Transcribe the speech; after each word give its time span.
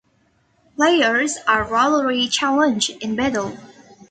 Players 0.77 1.37
are 1.47 1.63
rarely 1.63 2.27
challenged 2.27 2.89
in 3.03 3.15
battle. 3.15 3.55